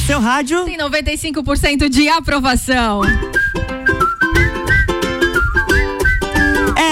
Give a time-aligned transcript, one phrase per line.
[0.00, 0.64] no seu rádio.
[0.64, 3.02] Tem 95% de aprovação.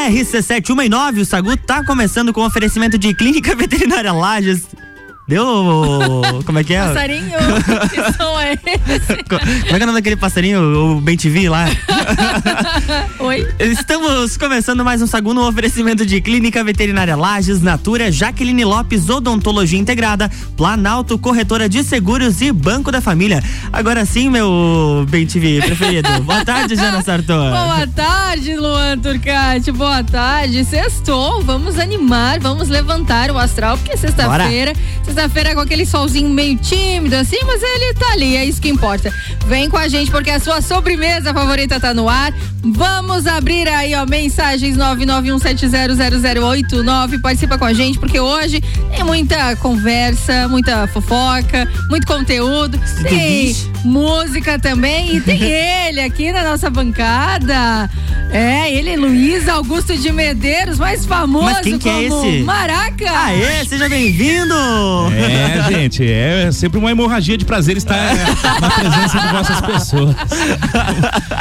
[0.08, 4.66] RC719, o Sagu tá começando com oferecimento de Clínica Veterinária Lages.
[5.28, 5.44] Deu.
[6.46, 6.82] Como é que é?
[6.86, 7.36] Passarinho,
[7.90, 9.24] que som é esse?
[9.24, 11.66] Como é que é o nome daquele passarinho, o Ben TV lá?
[13.20, 13.46] Oi?
[13.58, 19.78] Estamos começando mais um Sagu no oferecimento de Clínica Veterinária Lages, Natura, Jaqueline Lopes, Odontologia
[19.78, 23.44] Integrada, Planalto, Corretora de Seguros e Banco da Família.
[23.70, 26.08] Agora sim, meu Ben TV preferido.
[26.24, 27.50] Boa tarde, Jana Sartor.
[27.50, 29.72] Boa tarde, Luan Turcati.
[29.72, 30.64] Boa tarde.
[30.64, 34.72] Sextou, vamos animar, vamos levantar o astral, porque é sexta-feira.
[35.18, 39.12] Sexta-feira com aquele solzinho meio tímido assim, mas ele tá ali, é isso que importa.
[39.48, 42.32] Vem com a gente porque a sua sobremesa favorita tá no ar.
[42.62, 47.20] Vamos abrir aí, ó, mensagens 991700089.
[47.20, 48.60] Participa com a gente porque hoje
[48.94, 52.78] tem muita conversa, muita fofoca, muito conteúdo.
[53.02, 57.90] Tem música também e tem ele aqui na nossa bancada.
[58.30, 62.42] É, ele, Luiz Augusto de Medeiros, mais famoso Mas quem que é esse?
[62.42, 63.10] Maraca.
[63.10, 64.54] Aê, seja bem-vindo!
[65.12, 68.24] É, gente, é sempre uma hemorragia de prazer estar é,
[68.60, 70.16] na presença de vossas pessoas.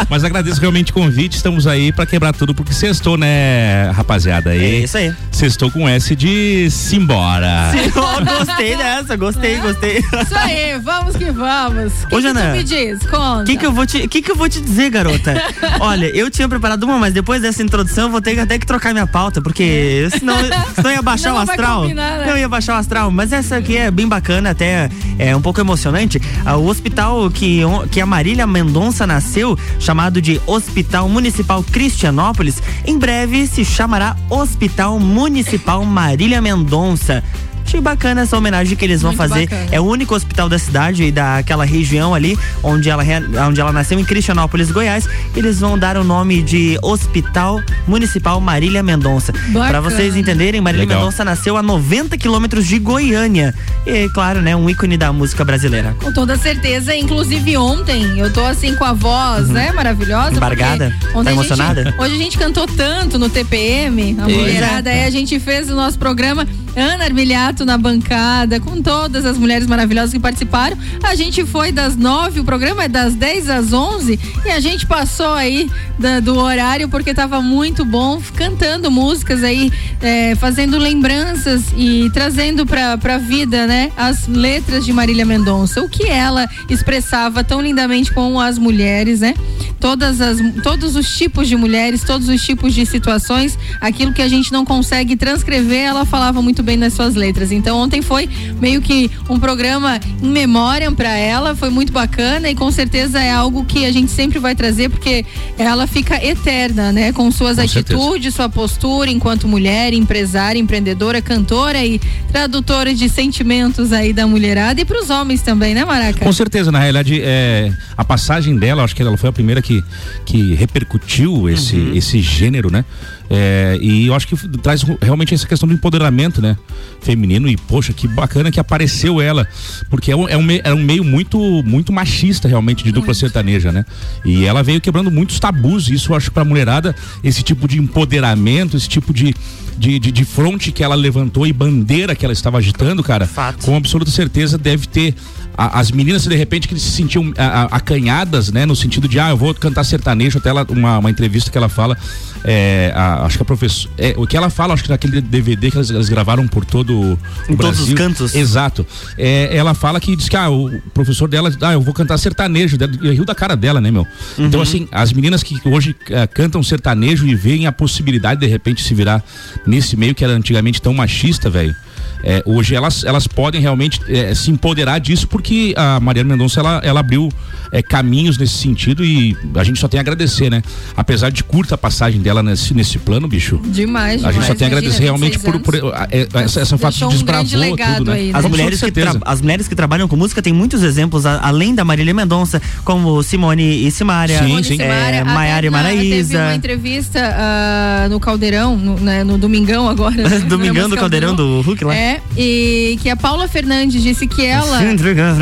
[0.09, 4.55] Mas agradeço realmente o convite, estamos aí pra quebrar tudo, porque sextou, né, rapaziada?
[4.55, 4.83] É aí.
[4.83, 5.13] isso aí.
[5.31, 7.71] Sextou com S de simbora.
[7.95, 9.97] Ó, gostei dessa, gostei, gostei.
[9.97, 12.03] Isso aí, vamos que vamos.
[12.03, 12.99] O que, Ô, que Jana, tu me diz?
[13.07, 13.41] Conta.
[13.41, 15.35] O que, que eu vou te, que, que eu vou te dizer, garota?
[15.79, 18.65] Olha, eu tinha preparado uma, mas depois dessa introdução eu vou ter que até que
[18.65, 20.35] trocar minha pauta, porque senão,
[20.75, 21.81] senão ia baixar Não o astral.
[21.81, 22.25] combinar, né?
[22.27, 23.11] Não ia baixar o astral.
[23.11, 26.21] Mas essa aqui é bem bacana, até é um pouco emocionante.
[26.45, 32.97] Ah, O hospital que, que a Marília Mendonça nasceu, chamado de Hospital Municipal Cristianópolis, em
[32.97, 37.23] breve se chamará Hospital Municipal Marília Mendonça.
[37.67, 39.41] Achei bacana essa homenagem que eles vão Muito fazer.
[39.41, 39.67] bacana.
[39.73, 43.03] É o único hospital da cidade e daquela região ali onde ela,
[43.45, 45.05] onde ela nasceu, em Cristianópolis, Goiás.
[45.35, 49.33] Eles vão dar o nome de Hospital Municipal Marília Mendonça.
[49.51, 50.99] Para vocês entenderem, Marília Legal.
[50.99, 53.53] Mendonça nasceu a 90 quilômetros de Goiânia.
[53.85, 55.93] E, claro, né, um ícone da música brasileira.
[56.01, 60.31] Com toda certeza, inclusive ontem, eu tô assim com a voz, né, maravilhosa.
[60.31, 60.37] Uhum.
[60.37, 60.93] Embargada?
[61.01, 61.93] Tá ontem a gente- emocionada?
[61.99, 64.33] hoje a gente cantou tanto no TPM, a é.
[64.33, 69.37] mulherada, aí a gente fez o nosso programa Ana Armiliato na bancada, com todas as
[69.37, 70.77] mulheres maravilhosas que participaram.
[71.03, 74.85] A gente foi das nove, o programa é das 10 às 11 e a gente
[74.85, 79.71] passou aí da- do horário porque tava muito bom, cantando músicas aí,
[80.01, 85.89] é, fazendo lembranças e trazendo pra, pra vida, né, as letras de Marília Mendonça, o
[85.89, 89.33] que ela expressava tão lindamente com as mulheres, né?
[89.79, 94.27] Todas as, todos os tipos de mulheres, todos os tipos de situações, aquilo que a
[94.27, 97.49] gente não consegue transcrever, ela falava muito bem nas suas letras.
[97.51, 98.27] Então ontem foi
[98.59, 103.31] meio que um programa em memória para ela, foi muito bacana e com certeza é
[103.31, 105.25] algo que a gente sempre vai trazer porque
[105.57, 107.13] ela fica eterna, né?
[107.13, 107.97] Com suas Com certeza.
[107.97, 111.99] atitudes, sua postura enquanto mulher, empresária, empreendedora, cantora e
[112.33, 116.19] tradutora de sentimentos aí da mulherada e para os homens também, né, Maraca?
[116.19, 119.81] Com certeza, na realidade, é, a passagem dela, acho que ela foi a primeira que,
[120.25, 121.93] que repercutiu esse, Uhum.
[121.95, 122.83] esse gênero, né?
[123.29, 126.55] É, e eu acho que traz realmente essa questão do empoderamento, né?
[127.01, 129.45] Feminino e, poxa, que bacana que apareceu ela.
[129.89, 133.13] Porque é um, é um, me- é um meio muito, muito machista, realmente, de dupla
[133.13, 133.85] sertaneja, né?
[134.23, 135.89] E ela veio quebrando muitos tabus.
[135.89, 139.33] Isso eu acho que pra mulherada, esse tipo de empoderamento, esse tipo de,
[139.77, 143.65] de, de, de fronte que ela levantou e bandeira que ela estava agitando, cara, Fato.
[143.65, 145.13] com absoluta certeza deve ter
[145.57, 147.33] a- as meninas de repente que se sentiam
[147.71, 151.49] acanhadas, né, no sentido de ah, eu vou cantar sertanejo, até ela, uma, uma entrevista
[151.51, 151.97] que ela fala,
[152.43, 155.69] é, a- acho que a professora, é, o que ela fala, acho que naquele DVD
[155.71, 157.19] que elas, elas gravaram por todo o
[157.49, 157.57] Em Brasil.
[157.57, 158.35] todos os cantos.
[158.35, 158.85] Exato.
[159.17, 162.77] É, ela fala que diz que ah, o professor dela, ah, eu vou cantar sertanejo,
[163.01, 164.05] e riu da cara dela, né, meu?
[164.37, 168.83] Então assim, as meninas que hoje eh, cantam sertanejo e veem a possibilidade de repente
[168.83, 169.23] se virar
[169.65, 171.75] nesse meio que era antigamente tão machista, velho.
[172.23, 176.81] É, hoje elas, elas podem realmente é, se empoderar disso porque a Mariana Mendonça ela,
[176.83, 177.29] ela abriu
[177.71, 180.61] é, caminhos nesse sentido e a gente só tem a agradecer, né?
[180.95, 183.59] Apesar de curta a passagem dela nesse, nesse plano, bicho.
[183.65, 186.07] Demais, A gente só tem a agradecer realmente 26 por, por anos.
[186.11, 188.17] é, essa, essa fato de um desbravou legado tudo, né?
[188.17, 188.39] aí, né?
[188.39, 188.91] As mulheres, que
[189.25, 193.21] as mulheres que trabalham com música têm muitos exemplos, a- além da Marília Mendonça, como
[193.23, 194.77] Simone e Simária, Sim, sim.
[194.77, 196.55] Simaria, é, Maiara e na- Teve uma Maraísa.
[196.55, 200.15] entrevista ah, no Caldeirão, no, né, no Domingão agora.
[200.27, 201.95] né, Domingão do Música Caldeirão do Hulk lá.
[201.95, 204.79] É, É, e que a Paula Fernandes disse que ela.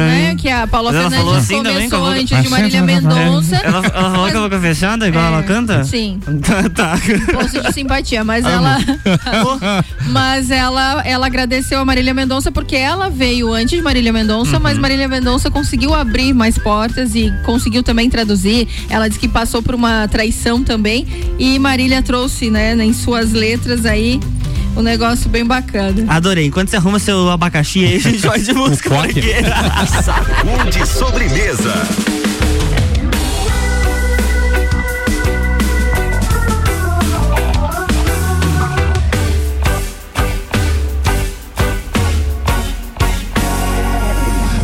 [0.08, 3.56] né, que a Paula ela Fernandes assim começou antes de Marília Mendonça.
[3.58, 5.84] Ela, ela falou com a boca fechada, igual É, ela canta?
[5.84, 6.20] Sim.
[6.42, 6.70] tá.
[6.74, 6.98] tá.
[7.34, 8.78] Poço de simpatia, mas ela.
[10.10, 14.64] mas ela, ela agradeceu a Marília Mendonça porque ela veio antes de Marília Mendonça, Uhum.
[14.64, 18.68] mas Marília Mendonça conseguiu abrir mais portas e conseguiu também traduzir.
[18.90, 21.06] Ela disse que passou por uma traição também
[21.40, 24.20] e Marília trouxe, né, em suas letras aí
[24.76, 26.06] um negócio bem bacana.
[26.08, 26.46] Adorei.
[26.46, 28.90] Enquanto você arruma seu abacaxi aí, a gente vai de música.
[30.04, 31.74] Sacude sobremesa.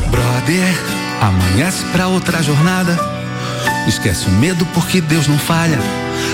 [0.09, 0.75] Brother,
[1.21, 2.97] amanhece pra outra jornada.
[3.87, 5.79] Esquece o medo porque Deus não falha.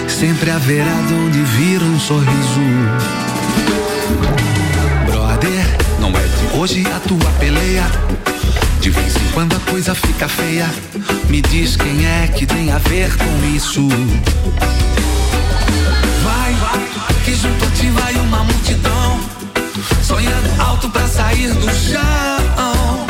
[0.07, 3.26] Sempre haverá de onde vir um sorriso.
[5.05, 7.85] Brother, não é de hoje a tua peleia.
[8.81, 10.69] De vez em quando a coisa fica feia.
[11.29, 13.87] Me diz quem é que tem a ver com isso.
[16.23, 16.55] Vai,
[17.25, 19.19] que junto a ti vai uma multidão.
[20.03, 23.05] Sonhando alto pra sair do chão.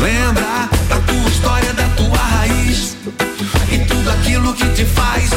[0.00, 2.96] Lembra da tua história, da tua raiz
[3.72, 5.30] e tudo aquilo que te faz.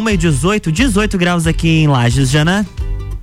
[0.00, 2.66] 1 e 18, 18 graus aqui em Lages, Jana.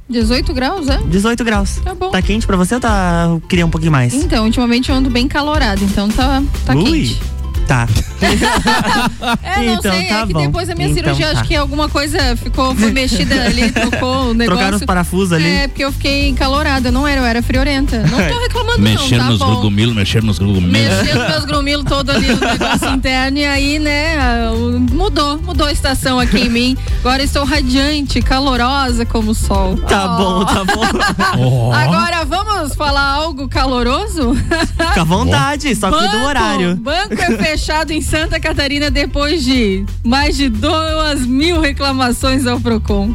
[0.10, 0.98] 18 graus, é?
[1.00, 1.82] 18 graus.
[1.84, 2.12] Tá bom.
[2.12, 4.14] Tá quente pra você ou tá, queria um pouquinho mais?
[4.14, 6.84] Então, ultimamente eu ando bem calorado, então tá, tá Ui.
[6.84, 7.22] quente.
[7.68, 7.88] Tá.
[9.44, 10.42] É, não Então, sei, tá é que bom.
[10.42, 11.32] depois da minha Então, cirurgia, tá.
[11.40, 14.46] acho que alguma coisa ficou, foi mexida ali, trocou o negócio.
[14.58, 15.48] Trocaram os parafusos ali.
[15.48, 18.00] É, porque eu fiquei encalorada, não era, eu era friorenta.
[18.00, 19.46] Não tô reclamando Mexendo não, tá nos bom.
[19.52, 20.72] grugumilos, mexendo nos grugumilos.
[21.04, 24.16] Mexendo meus grumilos todo ali no negócio interno e aí, né,
[24.92, 26.78] mudou, mudou a estação aqui em mim.
[27.00, 29.78] Agora estou radiante, calorosa como o sol.
[29.78, 30.18] Tá Oh.
[30.18, 31.72] bom, tá bom.
[31.74, 34.34] Agora vamos falar algo caloroso?
[34.36, 36.76] Fica à vontade, só que do horário.
[36.78, 43.14] Banco é fechado em Santa Catarina depois de mais de duas mil reclamações ao Procon.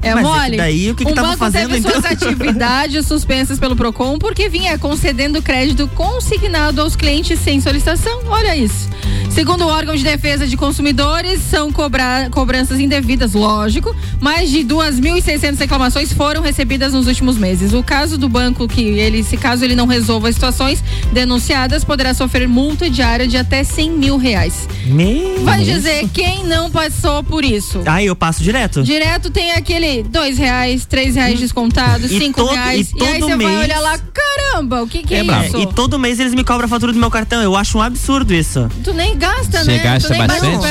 [0.00, 0.56] É Mas mole.
[0.56, 1.90] daí o que que banco fazendo, teve então?
[1.90, 8.20] suas atividades suspensas pelo Procon porque vinha concedendo crédito consignado aos clientes sem solicitação.
[8.26, 8.88] Olha isso.
[9.34, 13.96] Segundo o órgão de defesa de consumidores, são cobra- cobranças indevidas, lógico.
[14.20, 17.72] Mais de 2.600 reclamações foram recebidas nos últimos meses.
[17.72, 22.12] O caso do banco, que ele, se caso ele não resolva as situações denunciadas, poderá
[22.12, 24.68] sofrer multa diária de até 100 mil reais.
[24.84, 27.80] Meu Vai dizer quem não passou por isso.
[27.86, 28.82] Aí eu passo direto.
[28.82, 32.92] Direto tem aquele dois reais, três reais descontados, E cinco todo- reais.
[32.94, 35.56] e E, aí você vai olhar lá, caramba, o que que é, É isso?
[35.58, 37.40] E todo mês eles me cobram a fatura do meu cartão.
[37.42, 38.68] Eu acho um absurdo isso.
[38.84, 39.78] Tu nem gasta, Você né?
[39.78, 40.66] gasta bastante?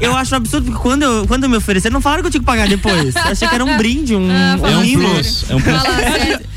[0.00, 2.40] Eu acho um absurdo porque quando, eu, quando me ofereceram, não falaram que eu tinha
[2.40, 3.14] que pagar depois.
[3.14, 5.44] Eu achei que era um brinde, um, Ah, um É um plus.
[5.48, 5.82] É um plus.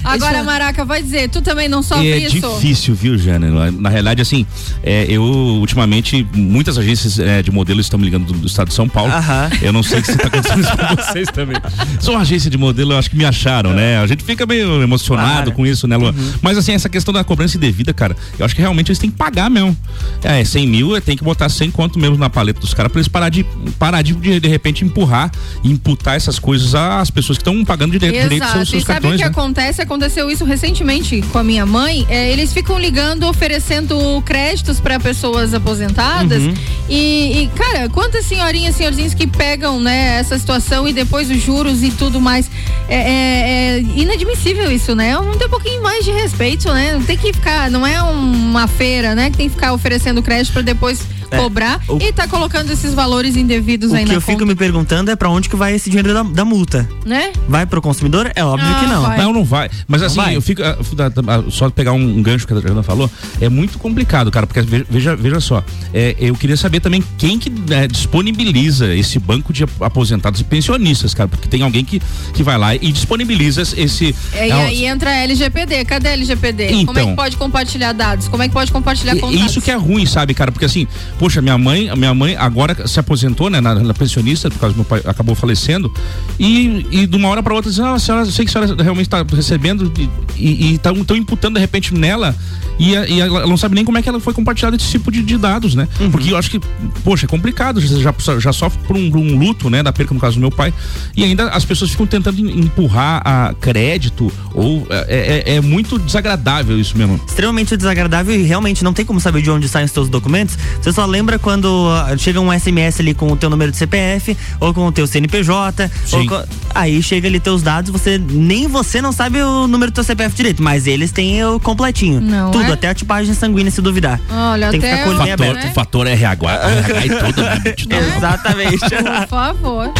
[0.05, 2.39] Agora, Maraca, vai dizer, tu também não sofre É isso?
[2.39, 3.71] difícil, viu, Jana?
[3.71, 4.45] Na realidade, assim,
[4.83, 8.73] é, eu ultimamente, muitas agências é, de modelo estão me ligando do, do estado de
[8.73, 9.11] São Paulo.
[9.11, 9.49] Aham.
[9.61, 11.57] Eu não sei se está acontecendo isso com vocês também.
[11.99, 13.99] Sou uma agência de modelo, eu acho que me acharam, né?
[13.99, 15.51] A gente fica meio emocionado Claro.
[15.53, 16.13] com isso, né, Lu?
[16.41, 19.17] Mas assim, essa questão da cobrança indevida, cara, eu acho que realmente eles têm que
[19.17, 19.75] pagar mesmo.
[20.23, 23.07] É, 100 mil, tem que botar 100 conto mesmo na paleta dos caras pra eles
[23.07, 23.43] parar de,
[23.79, 25.31] parar de, de, de repente, empurrar
[25.63, 28.65] e imputar essas coisas às pessoas que estão pagando dire- direito seus, Exato.
[28.67, 29.29] seus E sabe o cartões, que né?
[29.29, 29.81] acontece?
[29.95, 32.05] Aconteceu isso recentemente com a minha mãe.
[32.09, 36.43] É, eles ficam ligando, oferecendo créditos para pessoas aposentadas.
[36.43, 36.53] Uhum.
[36.89, 41.81] E, e, cara, quantas senhorinhas, senhorzinhos que pegam, né, essa situação e depois os juros
[41.81, 42.51] e tudo mais.
[42.89, 45.15] É, é- é inadmissível isso, né?
[45.15, 46.91] Vamos ter um pouquinho mais de respeito, né?
[46.93, 49.29] Não tem que ficar, não é uma feira, né?
[49.29, 50.99] Que tem que ficar oferecendo crédito para depois
[51.31, 54.31] É, cobrar o- e tá colocando esses valores indevidos O aí que na eu conta,
[54.33, 56.87] fico me perguntando é pra onde que vai esse dinheiro da, da multa.
[57.05, 57.31] né?
[57.47, 58.31] Vai pro consumidor?
[58.35, 59.01] É óbvio Ah, que não.
[59.01, 59.17] vai.
[59.17, 59.69] Não, não vai.
[59.87, 60.35] Mas assim, vai.
[60.35, 60.61] eu fico.
[60.63, 63.09] ah, da- só pegar um, um gancho que a Jana falou,
[63.41, 65.63] é muito complicado, cara, porque ve- veja, veja só.
[65.93, 70.43] é, eu queria saber também quem que né, disponibiliza esse banco de ap- aposentados e
[70.43, 72.01] pensionistas, cara, porque tem alguém que,
[72.33, 74.15] que vai lá e disponibiliza esse.
[74.33, 75.85] É, e é, aí entra a LGPD.
[75.85, 76.67] Cadê a LGPD?
[76.67, 77.09] Como é Então.
[77.11, 78.27] que pode compartilhar dados?
[78.27, 79.45] Como é que pode compartilhar E- contatos?
[79.45, 80.51] Isso que é ruim, sabe, cara?
[80.51, 80.87] Porque assim,
[81.17, 84.77] poxa, minha mãe, minha mãe agora se aposentou, né, na, na pensionista, por causa do
[84.77, 85.91] meu pai acabou falecendo,
[86.39, 88.65] e, e de uma hora para outra diz, ah, a senhora, eu sei que a
[88.65, 89.91] senhora realmente está recebendo
[90.37, 92.35] e estão imputando de repente nela
[92.77, 95.23] e, e ela não sabe nem como é que ela foi compartilhada esse tipo de,
[95.23, 95.87] de dados, né?
[96.11, 96.59] Porque eu acho que,
[97.05, 100.13] poxa, é complicado, você já, já sofre por um, por um luto, né, da perca
[100.13, 100.73] no caso do meu pai,
[101.15, 105.97] e ainda as pessoas ficam tentando em- empurrar a crédito ou é, é- é muito
[105.97, 107.19] desagradável isso mesmo.
[107.25, 110.57] extremamente desagradável e realmente não tem como saber de onde saem os teus documentos.
[110.81, 114.35] Você só lembra quando ah, chega um SMS ali com o teu número de CPF
[114.59, 115.89] ou com o teu CNPJ.
[116.27, 116.43] com-
[116.73, 120.35] aí chega ali teus dados, você nem você não sabe o número do teu CPF
[120.35, 122.19] direito, mas eles têm o completinho.
[122.21, 122.73] Não Tudo, é?
[122.73, 124.19] até a tipagem sanguínea se duvidar.
[124.29, 125.63] Olha, tem que até ficar com o fator, aberto.
[125.63, 125.69] né?
[125.71, 127.41] o fator RH, RH e tudo.
[127.89, 128.15] né?
[128.17, 128.79] Exatamente.
[128.79, 129.91] Por favor.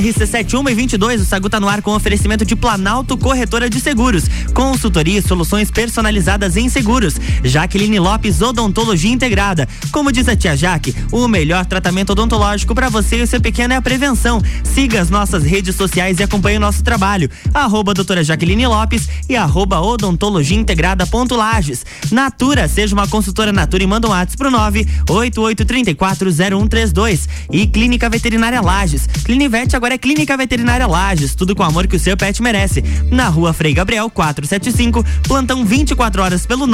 [0.00, 4.24] RC71 e 22, o Sagu tá no ar com oferecimento de Planalto Corretora de Seguros.
[4.54, 7.14] Consultoria e soluções personalizadas em seguros.
[7.42, 9.68] Jaqueline Lopes Odontologia Integrada.
[9.90, 13.74] Como diz a tia Jaque, o melhor tratamento odontológico para você e o seu pequeno
[13.74, 14.40] é a prevenção.
[14.62, 17.28] Siga as nossas redes sociais e acompanhe o nosso trabalho.
[17.52, 21.84] Arroba doutora Jaqueline Lopes e arroba odontologia integrada ponto Lages.
[22.12, 27.28] Natura, seja uma consultora Natura e manda um WhatsApp pro 988340132.
[27.50, 29.08] E Clínica Veterinária Lages.
[29.24, 32.84] Clinivete agora é Clínica Veterinária Lages, tudo com o amor que o seu pet merece.
[33.10, 36.68] Na rua Frei Gabriel 475, plantão 24 horas pelo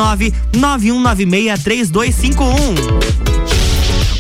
[1.79, 3.19] 991963251.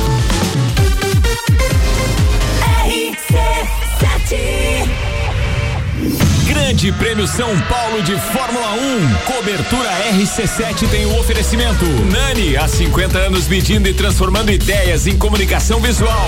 [6.48, 9.34] Grande Prêmio São Paulo de Fórmula 1.
[9.34, 11.86] Cobertura RC7 tem o oferecimento.
[12.12, 16.28] Nani, há 50 anos medindo e transformando ideias em comunicação visual.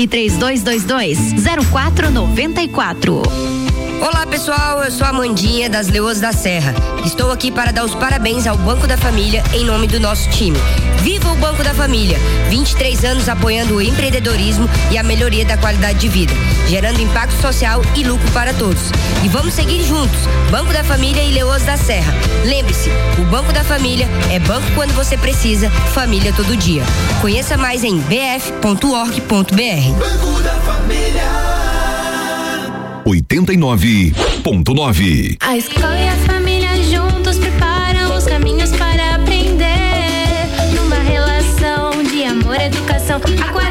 [0.07, 1.17] 3222
[1.69, 3.21] 0494.
[4.01, 6.73] Olá pessoal, eu sou a Mandinha das Leoas da Serra.
[7.05, 10.57] Estou aqui para dar os parabéns ao Banco da Família em nome do nosso time.
[11.03, 11.35] Viva o
[11.81, 12.19] Família!
[12.47, 16.31] 23 anos apoiando o empreendedorismo e a melhoria da qualidade de vida,
[16.67, 18.91] gerando impacto social e lucro para todos.
[19.23, 20.19] E vamos seguir juntos,
[20.51, 22.13] Banco da Família e Leoas da Serra.
[22.45, 26.83] Lembre-se, o Banco da Família é banco quando você precisa, família todo dia.
[27.19, 29.25] Conheça mais em bf.org.br.
[29.97, 31.31] Banco da Família.
[33.07, 35.37] 89.9.
[35.39, 37.70] A escola e a família juntos preparam
[43.11, 43.70] e educação.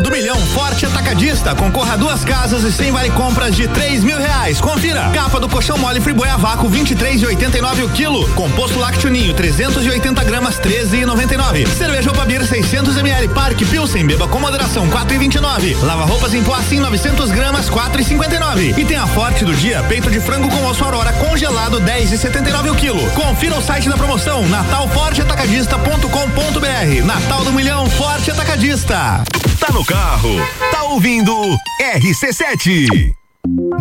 [0.00, 1.54] do Milhão Forte Atacadista.
[1.54, 4.60] Concorra a duas casas e sem vale compras de três mil reais.
[4.60, 5.10] Confira.
[5.12, 8.28] Capa do colchão mole Friboi a vácuo 23 e 89 o quilo.
[8.34, 11.66] Composto lácteo ninho 380 gramas 13 e 99.
[11.66, 15.76] Cerveja Opa Beer 600 ml Parque Pilsen beba com moderação 4 e 29.
[15.82, 18.84] Lava roupas em pó assim 900 gramas 4 e 59.
[18.84, 22.70] Tem a Forte do dia peito de frango com osso aurora congelado 10 e 79
[22.70, 23.10] o quilo.
[23.12, 27.04] Confira o site da promoção natalforteatacadista.com.br.
[27.04, 29.22] Natal do Milhão Forte Atacadista.
[29.64, 30.28] Tá no carro,
[30.72, 31.32] tá ouvindo
[31.80, 33.14] RC7.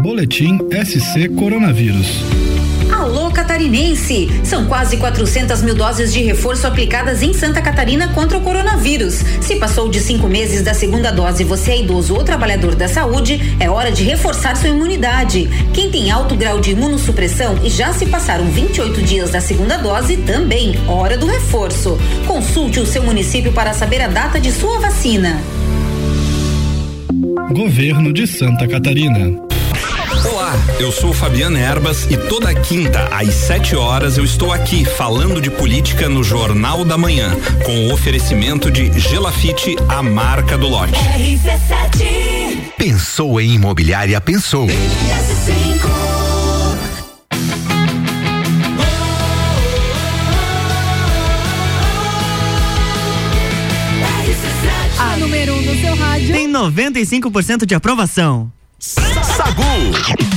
[0.03, 2.21] Boletim SC Coronavírus.
[2.91, 4.29] Alô catarinense!
[4.43, 9.23] São quase 400 mil doses de reforço aplicadas em Santa Catarina contra o coronavírus.
[9.41, 13.55] Se passou de cinco meses da segunda dose, você é idoso ou trabalhador da saúde,
[13.59, 15.49] é hora de reforçar sua imunidade.
[15.73, 20.17] Quem tem alto grau de imunossupressão e já se passaram 28 dias da segunda dose,
[20.17, 21.97] também hora do reforço.
[22.27, 25.41] Consulte o seu município para saber a data de sua vacina.
[27.51, 29.37] Governo de Santa Catarina.
[30.25, 35.41] Olá, eu sou Fabiana Erbas e toda quinta às 7 horas eu estou aqui falando
[35.41, 37.35] de política no Jornal da Manhã,
[37.65, 40.93] com o oferecimento de Gelafite, a marca do lote.
[42.77, 44.67] Pensou em imobiliária, pensou.
[56.69, 58.51] 95% de aprovação.
[58.77, 60.30] Sagu.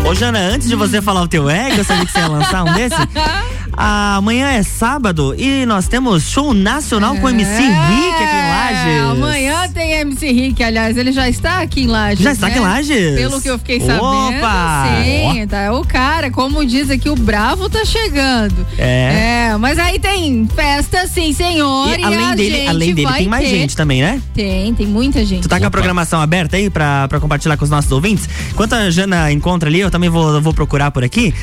[0.04, 2.64] Ô Jana, antes de você falar o teu ego, eu sabia que você ia lançar
[2.64, 2.96] um desse.
[3.74, 8.86] Amanhã é sábado e nós temos show nacional com MC Rick aqui em Lages.
[8.88, 12.20] É, amanhã tem MC Rick, aliás, ele já está aqui em Lages.
[12.24, 12.54] Já está né?
[12.54, 13.16] aqui em Lages?
[13.16, 14.04] Pelo que eu fiquei sabendo.
[14.04, 14.86] Opa!
[15.04, 15.72] Sim, tá.
[15.74, 18.66] O cara, como diz aqui, o bravo tá chegando.
[18.78, 19.50] É.
[19.52, 21.98] É, mas aí tem festa, sim, senhor.
[21.98, 24.22] E E, além a dele, gente além dele vai tem mais ter- gente também, né?
[24.34, 25.42] Tem, tem muita gente.
[25.44, 28.28] Tu tá com a programação aberta aí pra, pra compartilhar com os nossos ouvintes?
[28.52, 31.34] Enquanto a Jana encontra ali, eu também vou, vou procurar por aqui.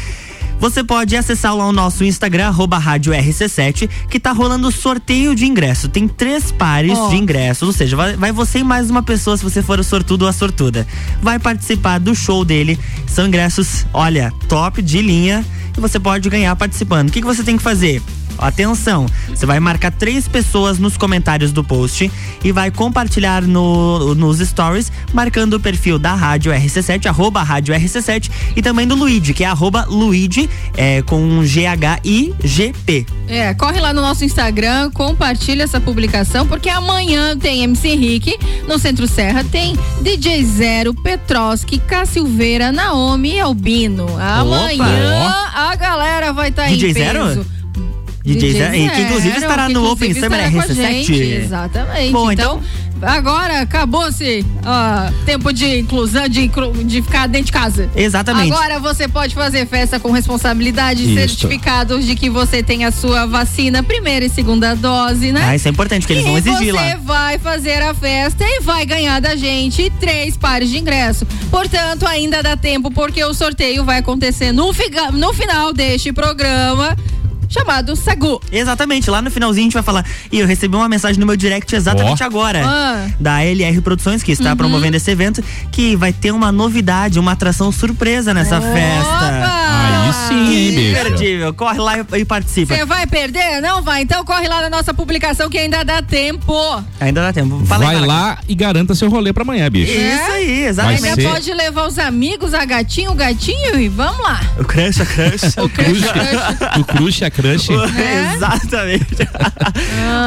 [0.59, 5.45] Você pode acessar lá o nosso Instagram, arroba rádio RC7, que tá rolando sorteio de
[5.45, 5.89] ingresso.
[5.89, 7.09] Tem três pares Ó.
[7.11, 9.85] de ingressos, ou seja, vai, vai você e mais uma pessoa, se você for o
[9.85, 10.87] sortudo ou a sortuda.
[11.21, 12.79] Vai participar do show dele.
[13.07, 15.45] São ingressos, olha, top de linha.
[15.77, 17.11] E você pode ganhar participando.
[17.11, 18.03] O que, que você tem que fazer?
[18.39, 22.11] Atenção, você vai marcar três pessoas nos comentários do post
[22.45, 28.31] e vai compartilhar no, nos stories, marcando o perfil da Rádio RC7, arroba Rádio RC7,
[28.55, 33.07] e também do Luigi, que é arroba Luigi, é, com G-H-I-G-P.
[33.29, 38.79] É, corre lá no nosso Instagram, compartilha essa publicação, porque amanhã tem MC Rick, no
[38.79, 44.07] Centro Serra tem DJ Zero, Petroski, Cassilveira, Naomi e Albino.
[44.19, 47.56] Amanhã a galera vai estar DJ em Zero?
[48.35, 50.75] DJ Zero, e que inclusive Zero, estará que no inclusive Open Summer estará com a
[50.75, 51.05] RC7.
[51.07, 52.13] gente, Exatamente.
[52.13, 52.61] Bom, então,
[53.01, 56.51] agora acabou-se ó, tempo de inclusão, de,
[56.85, 57.89] de ficar dentro de casa.
[57.95, 58.53] Exatamente.
[58.53, 61.15] Agora você pode fazer festa com responsabilidade, Isso.
[61.15, 65.45] certificados de que você tem a sua vacina, primeira e segunda dose, né?
[65.45, 66.83] Ah, isso é importante, que eles vão e exigir lá.
[66.83, 71.27] você vai fazer a festa e vai ganhar da gente três pares de ingresso.
[71.51, 74.73] Portanto, ainda dá tempo, porque o sorteio vai acontecer no,
[75.13, 76.97] no final deste programa.
[77.49, 78.41] Chamado Sagu.
[78.51, 80.05] Exatamente, lá no finalzinho a gente vai falar.
[80.33, 82.27] E eu recebi uma mensagem no meu direct exatamente Ó.
[82.27, 82.63] agora.
[82.65, 83.07] Ah.
[83.21, 84.57] Da LR Produções, que está Uhum.
[84.57, 89.86] promovendo esse evento, que vai ter uma novidade, uma atração surpresa nessa festa.
[90.07, 90.91] Aí sim, hein, bicho?
[91.01, 91.55] Imperdível.
[91.55, 92.75] Corre lá e, e participa.
[92.75, 93.61] Você vai perder?
[93.61, 94.03] Não vai?
[94.03, 96.55] Então corre lá na nossa publicação que ainda dá tempo.
[97.01, 97.65] Ainda dá tempo.
[97.67, 98.07] Fala aí, Vai Caraca.
[98.13, 99.93] lá e garanta seu rolê pra amanhã, bicho.
[99.93, 101.05] Isso aí, exatamente.
[101.07, 104.41] Ainda ser- pode levar os amigos, a gatinho, o gatinho e vamos lá.
[104.59, 105.57] O crush, a crush.
[105.59, 106.81] O crush, crush.
[106.81, 107.69] O crush, a crush.
[108.37, 109.17] Exatamente.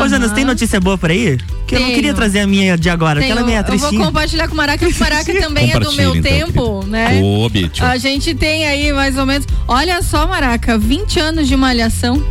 [0.04, 1.38] Ô, Janas, tem notícia boa por aí?
[1.70, 3.78] Que eu não queria trazer a minha de agora, porque ela é meio eu vou
[3.78, 4.04] tristinha.
[4.04, 7.22] compartilhar com o Maraca, porque o Maraca também é do meu então, tempo, né?
[7.24, 7.84] Ô, bicho.
[7.86, 9.46] A gente tem aí mais ou menos.
[9.68, 12.24] Olha só, Maraca, 20 anos de malhação.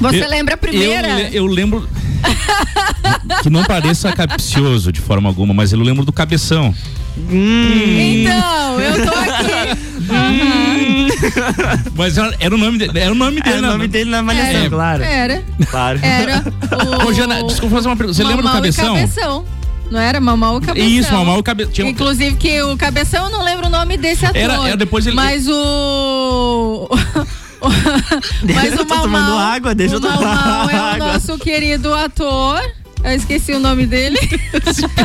[0.00, 1.20] Você Eu- lembra a primeira?
[1.20, 1.88] Eu, eu lembro.
[3.42, 6.74] que não pareça capcioso de forma alguma, mas eu lembro do cabeção.
[7.16, 9.80] Então, eu tô aqui.
[11.96, 12.98] Mas era, era o nome dele.
[12.98, 13.68] Era o nome dele, É o né?
[13.68, 14.68] nome dele na malhação, É.
[14.68, 15.02] claro.
[15.02, 15.42] Era.
[15.70, 16.00] Claro.
[16.02, 16.44] Era
[17.04, 17.08] o.
[17.08, 18.16] Ô, Jana, desculpa fazer uma pergunta.
[18.16, 18.94] Você lembra do Mamau e cabeção?
[18.94, 19.44] cabeção.
[19.90, 20.88] Não era Mamau e Cabeção?
[20.88, 24.24] Isso, Mamau e Cabe- tinha Inclusive que o Cabeção, eu não lembro o nome desse
[24.24, 24.40] ator.
[24.40, 26.88] Era- era depois ele- Mas o...
[28.54, 31.36] Mas Eu o tô tomando Mamau, água, deixa eu o tomar Mamau é o nosso
[31.38, 32.60] querido ator.
[33.02, 34.18] Eu esqueci o nome dele.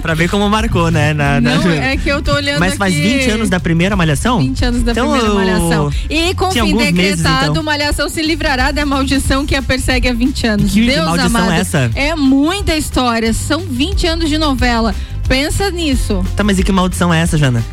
[0.01, 1.13] pra ver como marcou, né?
[1.13, 3.01] na- na- Não, é que eu tô olhando Mas faz aqui.
[3.19, 4.39] 20 anos da primeira malhação?
[4.39, 5.91] 20 anos da Então, primeira malhação.
[6.09, 7.63] E com fim alguns meses, decretado, então.
[7.63, 10.71] malhação se livrará da maldição que a persegue há 20 anos.
[10.73, 11.51] Que Deus maldição amado.
[11.53, 11.91] é essa?
[11.95, 13.33] É muita história.
[13.33, 14.93] São 20 anos de novela.
[15.27, 16.23] Pensa nisso.
[16.35, 17.63] Tá, mas e que maldição é essa, Jana?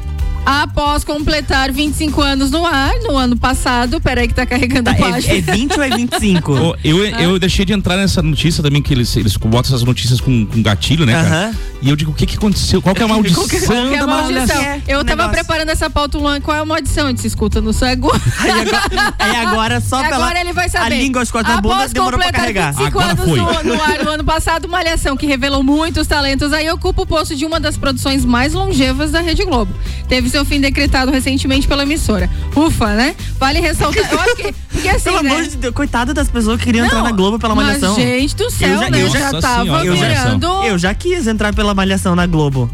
[0.44, 4.96] Após completar 25 anos no ar, no ano passado, peraí que tá carregando a É,
[4.96, 5.34] página.
[5.34, 6.52] é 20 ou é 25?
[6.52, 7.22] Ô, eu, Ah.
[7.22, 10.60] eu deixei de entrar nessa notícia também, que eles, eles botam essas notícias com, com
[10.60, 11.28] gatilho, né, cara?
[11.28, 11.54] Aham.
[11.80, 12.80] E eu digo, o que que aconteceu?
[12.82, 13.42] Qual que é a maldição?
[13.46, 14.56] Qual que é a maldição?
[14.56, 14.82] maldição.
[14.86, 15.30] Eu tava negócio.
[15.32, 17.08] preparando essa pauta, Luan, qual é a maldição?
[17.08, 18.10] Eu disse, escuta no cego.
[18.38, 20.84] Aí agora, aí agora só Agora pela ele vai saber.
[20.94, 22.72] a língua, as costas da bunda, demorou pra completar carregar.
[22.72, 23.38] 25 Agora anos foi.
[23.64, 27.34] no, no ar no ano passado, Malhação, que revelou muitos talentos, aí ocupa o posto
[27.34, 29.72] de uma das produções mais longevas da Rede Globo.
[30.08, 32.28] Teve seu fim decretado recentemente pela emissora.
[32.56, 33.14] Ufa, né?
[33.38, 34.10] Vale ressaltar.
[34.10, 34.52] Eu acho que.
[34.70, 35.30] Porque assim, Pelo né?
[35.30, 37.94] amor de Deus, coitado das pessoas que queriam entrar Não, na Globo pela mas, malhação.
[37.94, 39.02] gente do céu, eu já, né?
[39.02, 40.46] eu Já tava senhora, eu já, virando.
[40.64, 42.70] eu já quis entrar pela malhação na Globo.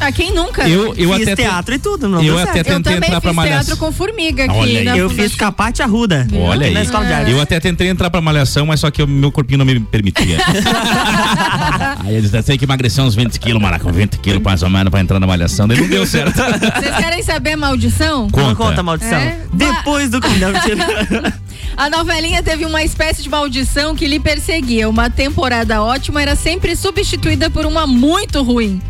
[0.00, 0.68] Ah, quem nunca?
[0.68, 2.60] Eu, eu fiz até te- teatro e tudo, não eu até.
[2.60, 3.64] Eu tentei também entrar pra fiz malhação.
[3.64, 4.54] teatro com formiga aqui.
[4.54, 4.84] Olha aí.
[4.84, 6.26] na Eu fiz capate arruda.
[6.32, 6.86] Olha aqui na aí.
[6.86, 7.30] escola de arte.
[7.32, 10.38] Eu até tentei entrar pra malhação, mas só que o meu corpinho não me permitia.
[12.04, 14.90] Aí eles disseram, tem que emagrecer uns 20 quilos, maraca, 20 quilos mais ou menos
[14.90, 15.66] pra entrar na malhação.
[15.68, 16.34] Daí não deu certo.
[16.36, 18.22] Vocês querem saber a maldição?
[18.22, 18.54] Não Conta.
[18.54, 19.18] conta a maldição.
[19.18, 19.38] É?
[19.52, 20.20] Depois do.
[20.20, 21.32] Não.
[21.76, 24.88] A novelinha teve uma espécie de maldição que lhe perseguia.
[24.88, 28.80] Uma temporada ótima era sempre substituída por uma muito ruim.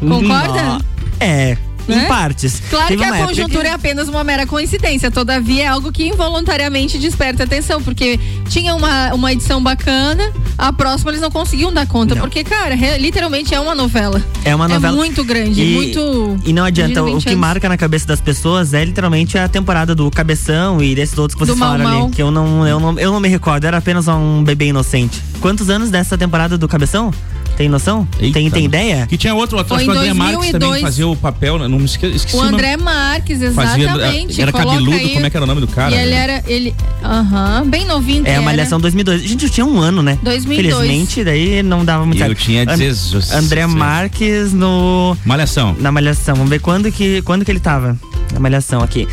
[0.00, 0.78] Concorda?
[1.20, 1.56] É.
[1.88, 2.04] né?
[2.04, 2.60] Em partes.
[2.68, 6.06] Claro Teve que a conjuntura que- é apenas uma mera coincidência, todavia é algo que
[6.06, 11.86] involuntariamente desperta atenção, porque tinha uma, uma edição bacana, a próxima eles não conseguiam dar
[11.86, 14.22] conta, porque, cara, literalmente é uma novela.
[14.44, 14.92] É uma novela.
[14.92, 16.36] É muito grande, E- muito.
[16.44, 19.94] E não adianta, o 20 que marca na cabeça das pessoas é literalmente a temporada
[19.94, 22.10] do Cabeção e desses outros que vocês Do falaram ali.
[22.12, 25.22] Que eu não, eu, não, eu não me recordo, era apenas um bebê inocente.
[25.40, 27.10] Quantos anos dessa temporada do Cabeção?
[27.58, 28.06] Tem noção?
[28.32, 29.04] tem, tem ideia?
[29.08, 30.80] Que tinha outro, acho que o André Marques também 2002.
[30.80, 31.66] fazia o papel, né?
[31.66, 32.54] não me esque, esqueci O nome.
[32.54, 34.40] André Marques, Fazia- exatamente.
[34.40, 35.12] era coloca cabeludo, aí.
[35.14, 35.92] como é que era o nome do cara?
[35.92, 38.42] E ele era, ele, aham, bem novinho É a era.
[38.42, 39.22] Malhação 2002.
[39.22, 40.16] Gente, eu tinha um ano, né?
[40.22, 40.72] 2002.
[40.76, 43.32] Felizmente, daí não dava muito Eu tinha An- 16.
[43.32, 45.16] André Marques no.
[45.24, 45.74] Malhação.
[45.80, 46.36] Na Malhação.
[46.36, 47.98] Vamos ver quando que, quando que ele tava.
[48.32, 49.08] Na Malhação aqui.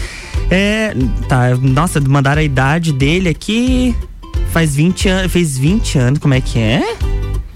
[0.52, 0.96] É.
[1.28, 3.96] Tá, nossa, mandaram a idade dele aqui.
[4.52, 5.32] Faz 20 anos.
[5.32, 6.96] Fez 20 anos, como é que é?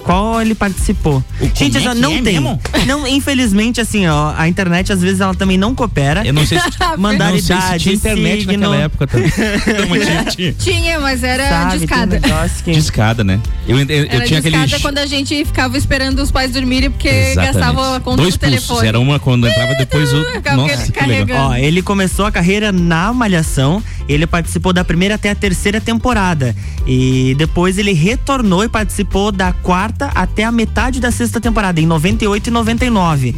[0.03, 1.23] Qual ele participou?
[1.53, 2.33] Gente, como é não é tem.
[2.39, 2.59] mesmo?
[2.87, 6.25] Não, infelizmente, assim, ó, a internet às vezes ela também não coopera.
[6.25, 6.65] Eu não sei se,
[6.97, 8.53] Mandaram não sei se tinha internet signo.
[8.53, 9.29] naquela época também.
[10.29, 10.99] Tinha, tinha.
[10.99, 12.17] Mas era Sabe, discada.
[12.17, 13.39] um que- Discada, né?
[13.67, 14.79] Eu, eu, eu Era tinha aquele.
[14.81, 17.53] quando a gente ficava esperando os pais dormirem porque Exatamente.
[17.53, 18.59] gastava a conta Dois do pulsos.
[18.67, 18.87] telefone.
[18.87, 20.23] Era uma quando entrava depois o.
[20.55, 21.49] Nossa, que legal.
[21.51, 23.81] Ó, ele começou a carreira na Malhação.
[24.07, 26.55] Ele participou da primeira até a terceira temporada.
[26.87, 31.85] E depois ele retornou e participou da quarta até a metade da sexta temporada, em
[31.85, 33.35] 98 e 99.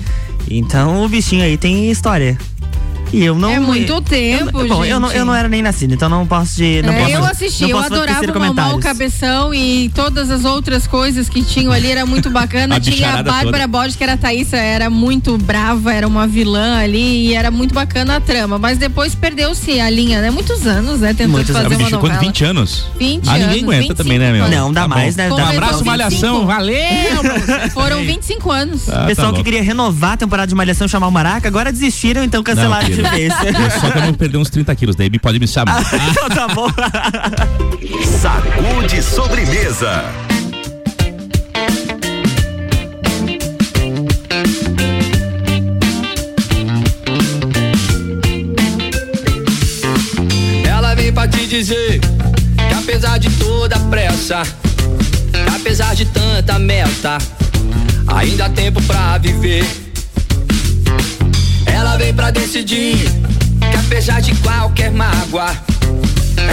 [0.49, 2.37] Então o bichinho aí tem história.
[3.13, 3.49] E eu não.
[3.51, 5.17] É muito eu- tempo, eu, Bom, eu não, gente.
[5.19, 6.81] eu não era nem nascido, então não posso de.
[6.81, 8.79] Não É, posso, eu assisti, não eu adorava o Mamão.
[8.79, 12.75] Cabeção e todas as outras coisas que tinham ali, era muito bacana.
[12.77, 13.67] A Tinha a Bárbara.
[13.67, 17.73] Borges, que era a Thaísa, era muito brava, era uma vilã ali e era muito
[17.73, 18.57] bacana a trama.
[18.57, 20.29] Mas depois perdeu-se a linha, né?
[20.31, 21.09] Muitos anos, né?
[21.09, 21.77] Tentando Muitos fazer anos.
[21.79, 22.13] uma novela.
[22.15, 22.25] quanto?
[22.25, 22.85] 20 anos?
[22.97, 24.47] 20 ah, ninguém anos, aguenta 25 também, né, meu?
[24.49, 25.21] Não, dá Tá mais, bom.
[25.23, 25.31] né?
[25.33, 26.45] Um Dá- abraço, dá- Malhação.
[26.45, 26.79] Valeu!
[27.73, 28.89] Foram 25 anos.
[28.89, 32.23] Ah, Pessoal tá que queria renovar a temporada de Malhação chamar o Maraca, agora desistiram,
[32.23, 35.81] então cancelaram É Só que eu não perder uns 30 quilos, daí pode me chamar.
[36.11, 36.67] Então tá bom.
[38.21, 40.03] Sacude sobremesa.
[50.67, 56.59] Ela vem pra te dizer que apesar de toda a pressa, que apesar de tanta
[56.59, 57.17] meta,
[58.07, 59.80] ainda há tempo pra viver.
[62.11, 65.55] Vem pra decidir que apesar de qualquer mágoa,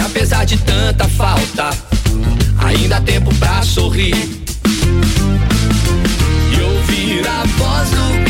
[0.05, 1.69] apesar de tanta falta,
[2.59, 4.15] ainda há tempo pra sorrir.
[6.53, 8.28] E ouvir a voz do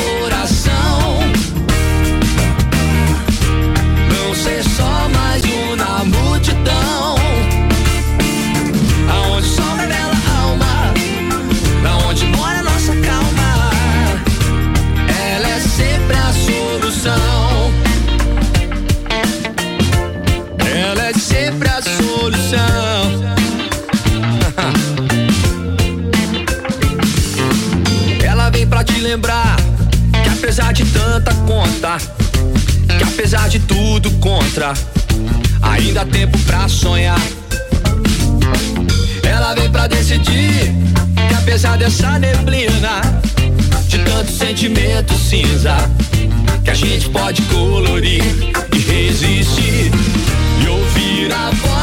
[32.98, 34.74] que apesar de tudo contra,
[35.62, 37.20] ainda há tempo pra sonhar.
[39.24, 40.74] Ela vem pra decidir
[41.28, 43.02] que apesar dessa neblina,
[43.88, 45.76] de tanto sentimento cinza,
[46.64, 48.24] que a gente pode colorir
[48.74, 49.92] e resistir
[50.64, 51.79] e ouvir a voz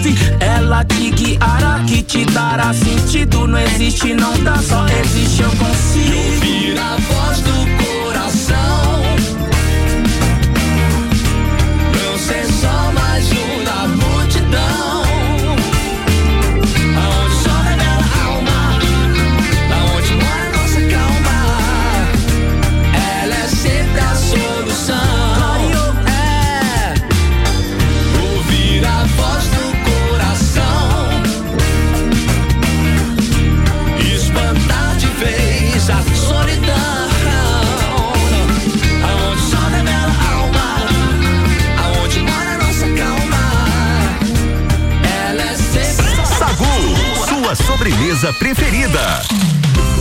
[0.00, 3.46] move, ela te guiará, que te dará sentido.
[3.46, 6.16] Não existe, não dá, só existe, eu consigo.
[6.16, 7.79] Ouvir a voz do
[47.80, 49.00] sobremesa preferida.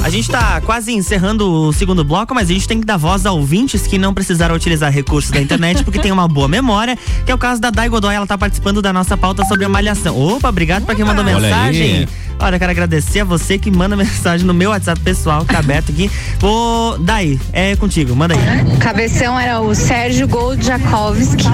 [0.03, 3.25] A gente tá quase encerrando o segundo bloco, mas a gente tem que dar voz
[3.25, 7.31] a ouvintes que não precisaram utilizar recursos da internet porque tem uma boa memória, que
[7.31, 10.19] é o caso da Dai Godoy, ela tá participando da nossa pauta sobre a malhação.
[10.19, 11.83] Opa, obrigado pra quem mandou Olha mensagem.
[11.99, 12.07] aí.
[12.39, 15.59] Olha, eu quero agradecer a você que manda mensagem no meu WhatsApp pessoal, que tá
[15.59, 16.09] aberto aqui.
[16.41, 18.77] Ô, Dai, é contigo, manda aí.
[18.79, 21.45] Cabeção era o Sérgio Goldjakowski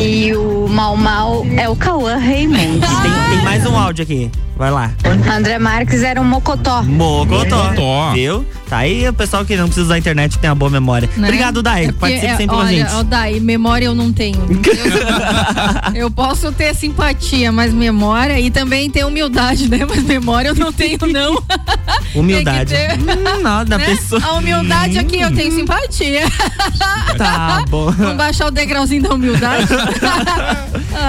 [0.00, 2.80] e o Mal Mal é o Cauã Raymond.
[2.80, 4.90] Tem, tem mais um áudio aqui, vai lá.
[5.30, 6.82] André Marques era o Mocotó.
[6.82, 7.64] Mocotó.
[7.64, 8.12] Mocotó.
[8.14, 8.46] Viu?
[8.72, 11.06] Tá aí o pessoal que não precisa usar a internet, tem uma boa memória.
[11.14, 11.28] Né?
[11.28, 11.84] Obrigado, Dai.
[11.84, 12.94] É Participe é, sempre com a olha, gente.
[12.94, 14.38] ó, Dai, memória eu não tenho.
[15.94, 19.80] Eu, eu posso ter simpatia, mas memória e também ter humildade, né?
[19.86, 21.42] Mas memória eu não tenho, não.
[22.18, 22.70] Humildade.
[22.74, 22.98] Ter.
[22.98, 23.84] Hum, não, da Né?
[23.84, 24.22] pessoa.
[24.24, 26.22] A humildade aqui eu tenho simpatia.
[27.18, 27.90] Tá bom.
[27.92, 29.66] Vamos baixar o degrauzinho da humildade.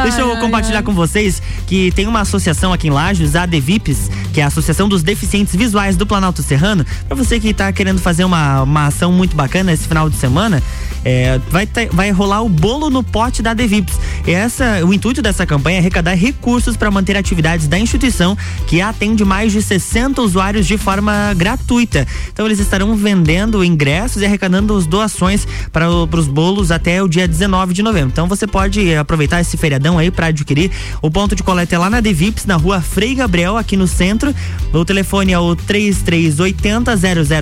[0.04, 0.84] Deixa eu Ai, ai, compartilhar ai.
[0.84, 4.90] com vocês que tem uma associação aqui em Lages, a Devips, que é a Associação
[4.90, 6.86] dos Deficientes Visuais do Planalto Serrano.
[7.08, 10.62] Pra você que tá querendo fazer uma, uma ação muito bacana esse final de semana,
[11.06, 14.00] é, vai, ter- vai rolar o bolo no pote da Devips.
[14.26, 18.38] Essa, o intuito dessa campanha é arrecadar recursos para manter atividades da instituição,
[18.68, 22.08] que atende mais de 60 usuários de forma gratuita.
[22.32, 27.28] Então eles estarão vendendo ingressos e arrecadando as doações para os bolos até o dia
[27.28, 28.10] 19 de novembro.
[28.12, 30.72] Então você pode aproveitar esse feriadão aí para adquirir.
[31.02, 34.34] O ponto de coleta é lá na Devips, na rua Frei Gabriel, aqui no centro.
[34.72, 35.56] O telefone é o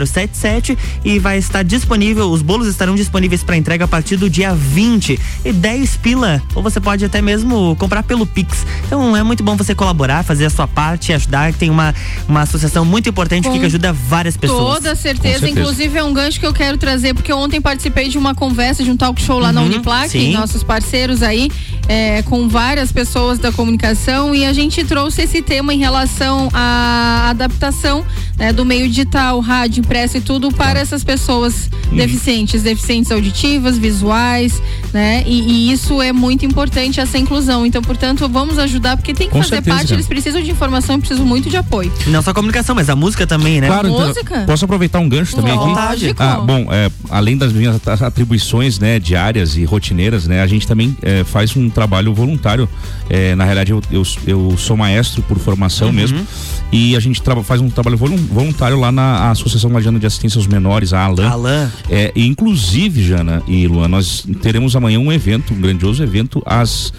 [0.05, 4.53] 3380-0077 e vai estar disponível, os bolos estarão disponíveis para entrega a partir do dia
[4.53, 8.65] 20 e 10 pila, ou você pode até mesmo comprar pelo Pix.
[8.85, 11.93] Então é muito bom você colaborar, fazer a sua parte, ajudar, tem uma,
[12.27, 14.75] uma associação muito importante Com que ajuda várias pessoas.
[14.75, 15.39] Toda certeza.
[15.39, 15.49] Com certeza.
[15.59, 18.91] Inclusive, é um gancho que eu quero trazer, porque ontem participei de uma conversa, de
[18.91, 20.33] um talk show lá na Uhum, Uniplac, sim.
[20.33, 21.51] nossos parceiros aí,
[21.87, 27.27] é, com várias pessoas da comunicação, e a gente trouxe esse tema em relação à
[27.29, 28.05] adaptação
[28.41, 31.97] né, do meio digital, rádio, impresso e tudo para essas pessoas Uhum.
[31.97, 34.59] deficientes, deficientes auditivas, visuais,
[34.93, 35.23] né?
[35.25, 37.65] E, e isso é muito importante, essa inclusão.
[37.65, 39.95] Então, portanto, vamos ajudar, porque tem que Com fazer certeza, parte, cara.
[39.95, 41.91] eles precisam de informação e precisam muito de apoio.
[42.07, 43.67] Não só a comunicação, mas a música também, né?
[43.67, 44.43] Claro, então, Música?
[44.45, 45.65] posso aproveitar um gancho também aqui?
[45.65, 46.21] Lógico.
[46.23, 50.67] Ah, bom, é, além das minhas at- atribuições, né, diárias e rotineiras, né, a gente
[50.67, 52.67] também é, faz um trabalho voluntário.
[53.09, 55.93] É, na realidade, eu, eu, eu sou maestro por formação Uhum.
[55.93, 56.25] mesmo
[56.71, 60.47] e a gente faz um trabalho volun- voluntário lá na Associação Lajana de Assistência aos
[60.47, 61.29] Menores, a ALAN.
[61.29, 61.71] Alan.
[61.89, 66.91] É, e inclusive, Jana e Luan, nós teremos amanhã um evento, um grandioso evento, às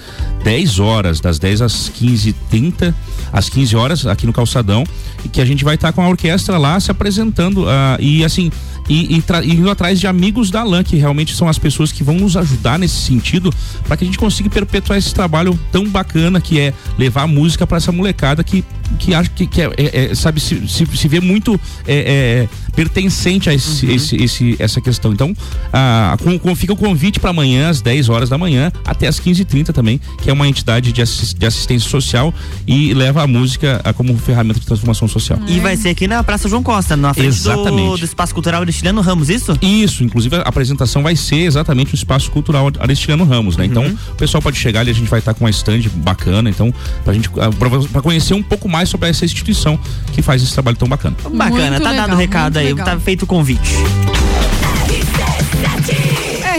[0.45, 2.95] 10 horas, das 10 às 15h30,
[3.33, 4.85] às 15 horas, aqui no Calçadão,
[5.25, 7.69] e que a gente vai estar com a orquestra lá se apresentando.
[7.69, 8.51] ah, e assim.
[8.89, 12.03] E, e e indo atrás de amigos da LAN, que realmente são as pessoas que
[12.03, 13.55] vão nos ajudar nesse sentido,
[13.87, 17.77] para que a gente consiga perpetuar esse trabalho tão bacana que é levar música para
[17.77, 18.65] essa molecada que,
[18.99, 22.49] que acha que, que é, é- é, sabe, se, se, se vê muito é, é,
[22.75, 25.13] pertencente a esse, esse, esse- essa questão.
[25.13, 25.35] Então,
[25.73, 29.21] ah, com, com- fica o convite para amanhã, às 10 horas da manhã, até às
[29.21, 32.33] 15h30 também, que é uma entidade de, assis- de assistência social
[32.67, 35.39] e leva a música como ferramenta de transformação social.
[35.47, 38.01] E vai ser aqui na Praça João Costa, na frente do, Exatamente.
[38.01, 39.57] do Espaço Cultural Aristiliano Ramos, isso?
[39.61, 43.65] Isso, inclusive a apresentação vai ser exatamente no Espaço Cultural Aristiliano Ramos, né?
[43.67, 46.73] Então, o pessoal pode chegar ali, a gente vai estar com uma stand bacana, então,
[47.05, 49.79] pra gente, ah, pra, pra conhecer um pouco mais sobre essa instituição
[50.13, 51.17] que faz esse trabalho tão bacana.
[51.33, 52.87] Bacana, Muito tá legal, dado o recado aí, legal.
[52.87, 53.77] tá feito o convite.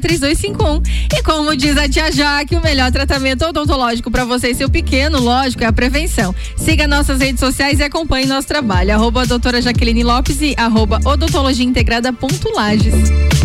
[0.00, 0.82] 991963251.
[1.12, 5.20] E como diz a tia Jaque, o melhor tratamento odontológico para você e seu pequeno,
[5.20, 6.34] lógico, é a prevenção.
[6.56, 8.92] Siga nossas redes sociais e acompanhe nosso trabalho.
[8.92, 11.00] Arroba doutora Jaqueline Lopes e arroba
[12.54, 13.43] Lages.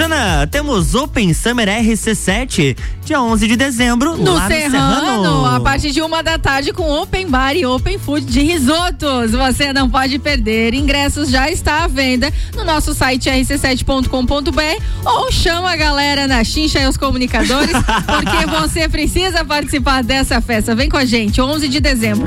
[0.00, 5.44] Jana, temos Open Summer RC7, dia 11 de dezembro, No lá Serrano, no Serrano.
[5.44, 9.32] a partir de uma da tarde com Open Bar e Open Food de risotos.
[9.32, 10.72] Você não pode perder.
[10.72, 16.80] Ingressos já está à venda no nosso site rc7.com.br ou chama a galera na chincha
[16.80, 17.72] e os comunicadores,
[18.08, 20.74] porque você precisa participar dessa festa.
[20.74, 22.24] Vem com a gente, 11 de dezembro.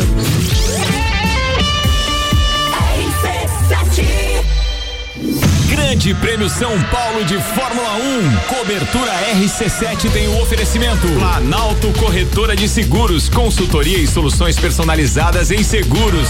[5.93, 8.55] Grande Prêmio São Paulo de Fórmula 1.
[8.57, 11.07] Cobertura RC7 tem o oferecimento.
[11.19, 16.29] Planalto Corretora de Seguros, consultoria e soluções personalizadas em seguros.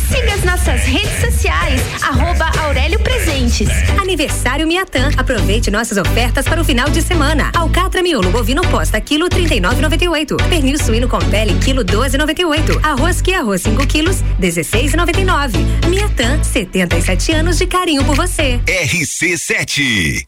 [0.11, 3.69] Siga as nossas redes sociais, arroba Aurélio Presentes.
[3.97, 5.09] Aniversário Miatã.
[5.15, 7.49] Aproveite nossas ofertas para o final de semana.
[7.55, 10.49] Alcatra miolo bovino posta, quilo 39,98.
[10.49, 12.83] Pernil suíno com pele, quilo 12,98.
[12.83, 15.87] Arroz que arroz 5 quilos, 16,99.
[15.87, 18.59] Miatã, 77 anos de carinho por você.
[18.65, 20.27] RC7.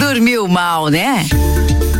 [0.00, 1.26] Dormiu mal, né?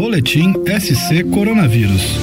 [0.00, 2.16] Boletim SC Coronavírus.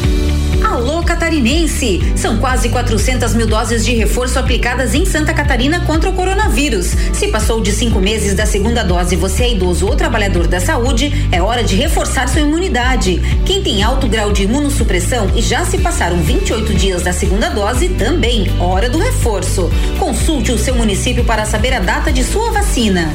[0.66, 2.02] Alô Catarinense!
[2.16, 6.88] São quase 400 mil doses de reforço aplicadas em Santa Catarina contra o coronavírus.
[7.14, 10.60] Se passou de cinco meses da segunda dose e você é idoso ou trabalhador da
[10.60, 13.22] saúde, é hora de reforçar sua imunidade.
[13.46, 17.90] Quem tem alto grau de imunossupressão e já se passaram 28 dias da segunda dose,
[17.90, 19.70] também hora do reforço.
[20.00, 23.14] Consulte o seu município para saber a data de sua vacina.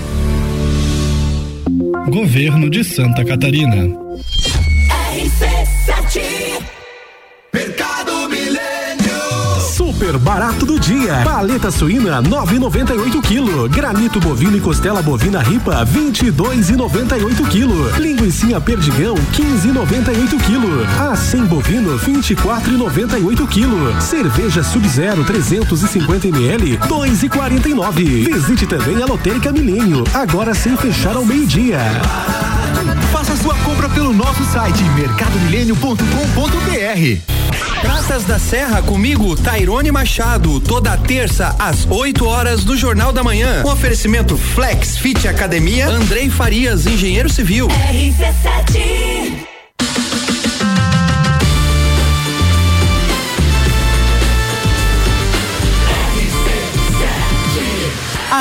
[2.08, 3.86] Governo de Santa Catarina.
[5.14, 6.71] RC7
[10.02, 11.22] Super barato do dia.
[11.22, 13.68] Paleta suína 9,98 kg.
[13.68, 18.00] Granito bovino e costela bovina ripa 22,98 kg.
[18.00, 20.84] Linguiça perdigão 15,98 kg.
[21.12, 24.02] Acém bovino 24,98 kg.
[24.02, 28.24] Cerveja Sub-Zero 350 ml 2,49.
[28.24, 31.78] Visite também a Lotérica Milênio, agora sem fechar ao meio-dia.
[33.12, 37.41] Faça sua compra pelo nosso site mercadomilênio.com.br.
[37.82, 43.62] Praças da Serra comigo, Tairone Machado, toda terça às 8 horas do Jornal da Manhã.
[43.66, 47.68] Um oferecimento Flex Fit Academia, Andrei Farias, engenheiro civil.
[47.68, 49.42] RC7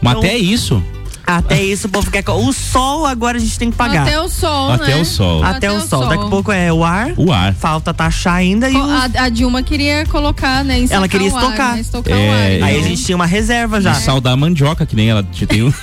[0.00, 0.82] Mas Então, até isso.
[1.28, 2.24] Até isso o povo quer.
[2.26, 4.02] O sol agora a gente tem que pagar.
[4.02, 5.00] Até o sol, Até né?
[5.00, 5.44] o sol.
[5.44, 6.06] Até, o sol.
[6.08, 7.12] Daqui a pouco é o ar.
[7.16, 7.54] O ar.
[7.54, 8.82] Falta taxar ainda e o.
[8.82, 10.84] A, a Dilma queria colocar, né?
[10.88, 11.74] Ela queria o ar, estocar.
[11.74, 12.22] né, estocar o ar.
[12.38, 12.68] É, então.
[12.68, 13.92] Aí a gente tinha uma reserva já.
[13.92, 15.72] E sal da mandioca, que nem ela te tem um.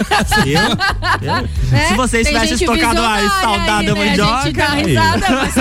[1.71, 4.01] É, Se tivessem gente estocado a visionária saudade aí, da né?
[4.01, 4.43] A mandioca.
[4.43, 5.53] gente dá risada, mas.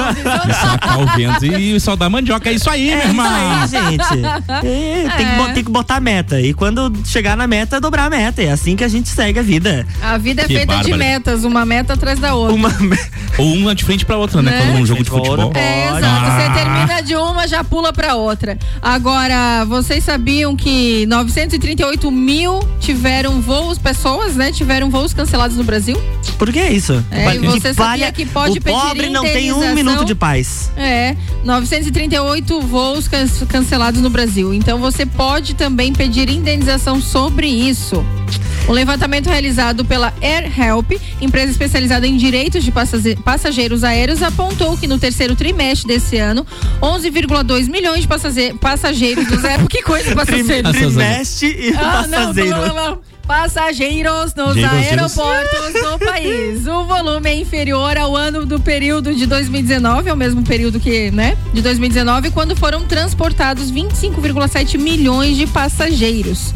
[0.54, 2.48] Sacar o vento e o sal da mandioca.
[2.48, 3.26] É isso aí, meu É isso irmão.
[3.26, 4.04] aí, gente.
[4.64, 6.40] É, tem, que, bo- tem que botar meta.
[6.40, 8.42] E quando chegar na meta, dobrar a meta.
[8.42, 9.73] É assim que a gente segue a vida.
[10.02, 10.98] A vida é Que feita de bárbaro.
[10.98, 12.54] metas, uma meta atrás da outra.
[12.54, 12.68] Uma
[13.38, 14.50] Ou uma de frente pra outra, né?
[14.52, 14.58] Né?
[14.60, 15.52] Quando num jogo de futebol.
[15.54, 16.04] É, exato.
[16.04, 16.38] Ah.
[16.54, 18.56] Você termina de uma, já pula pra outra.
[18.80, 24.52] Agora, vocês sabiam que 938 mil tiveram voos, pessoas, né?
[24.52, 26.00] Tiveram voos cancelados no Brasil?
[26.38, 27.04] Por que isso?
[27.10, 27.74] É, e Que você sabia
[28.06, 30.70] palha- que pode o pedir pobre não tem um minuto de paz.
[30.76, 34.52] É, 938 voos can- cancelados no Brasil.
[34.54, 38.04] Então você pode também pedir indenização sobre isso.
[38.66, 44.74] O levantamento realizado pela Air Help, empresa especializada em direitos de passage- passageiros aéreos, apontou
[44.76, 46.46] que no terceiro trimestre desse ano,
[46.80, 49.36] 11,2 milhões de passage- passageiros do.
[49.68, 50.72] Que coisa, passageiros?
[50.72, 52.50] Trimestre e Ah, passageiro.
[52.50, 52.98] não, não, não.
[53.26, 56.66] Passageiros nos aeroportos do país.
[56.66, 61.10] O volume é inferior ao ano do período de 2019, é o mesmo período que,
[61.10, 61.36] né?
[61.52, 66.52] De 2019, quando foram transportados 25,7 milhões de passageiros.